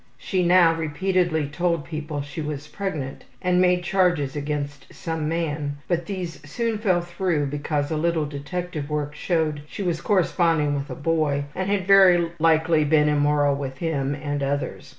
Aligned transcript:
She 0.17 0.41
now 0.43 0.73
repeatedly 0.73 1.45
told 1.47 1.85
people 1.85 2.23
she 2.23 2.41
was 2.41 2.67
pregnant 2.67 3.25
and 3.39 3.61
made 3.61 3.83
charges 3.83 4.35
against 4.35 4.91
some 4.91 5.29
man, 5.29 5.77
but 5.87 6.07
these 6.07 6.39
soon 6.43 6.79
fell 6.79 7.01
through 7.01 7.45
because 7.51 7.91
a 7.91 7.97
little 7.97 8.25
detective 8.25 8.89
work 8.89 9.13
showed 9.13 9.61
she 9.67 9.83
was 9.83 10.01
corresponding 10.01 10.73
with 10.73 10.89
a 10.89 10.95
boy 10.95 11.43
and 11.53 11.69
had 11.69 11.85
very 11.85 12.31
likely 12.39 12.83
been 12.83 13.09
immoral 13.09 13.55
with 13.55 13.77
him 13.77 14.15
and 14.15 14.41
others. 14.41 14.89